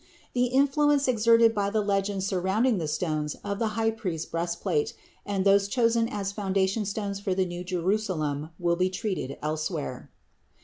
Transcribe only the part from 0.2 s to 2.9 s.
The influence exerted by the legends surrounding the